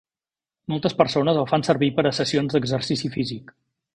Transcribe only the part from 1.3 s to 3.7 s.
el fan servir per a sessions d'exercici físic.